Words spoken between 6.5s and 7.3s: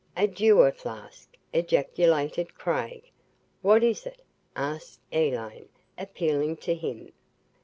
to him.